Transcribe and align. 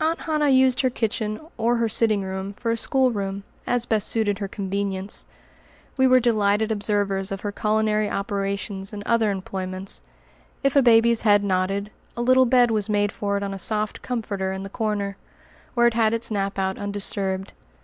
Aunt 0.00 0.22
Hannah 0.22 0.48
used 0.48 0.80
her 0.80 0.90
kitchen 0.90 1.38
or 1.56 1.76
her 1.76 1.88
sitting 1.88 2.22
room 2.22 2.52
for 2.54 2.72
a 2.72 2.76
schoolroom, 2.76 3.44
as 3.64 3.86
best 3.86 4.08
suited 4.08 4.40
her 4.40 4.48
convenience. 4.48 5.24
We 5.96 6.08
were 6.08 6.18
delighted 6.18 6.72
observers 6.72 7.30
of 7.30 7.42
her 7.42 7.52
culinary 7.52 8.10
operations 8.10 8.92
and 8.92 9.04
other 9.04 9.30
employments. 9.30 10.02
If 10.64 10.74
a 10.74 10.82
baby's 10.82 11.20
head 11.20 11.44
nodded, 11.44 11.92
a 12.16 12.22
little 12.22 12.44
bed 12.44 12.72
was 12.72 12.88
made 12.88 13.12
for 13.12 13.36
it 13.36 13.44
on 13.44 13.54
a 13.54 13.58
soft 13.60 14.02
"comforter" 14.02 14.52
in 14.52 14.64
the 14.64 14.68
corner, 14.68 15.16
where 15.74 15.86
it 15.86 15.94
had 15.94 16.12
its 16.12 16.28
nap 16.28 16.58
out 16.58 16.76
undisturbed. 16.76 17.52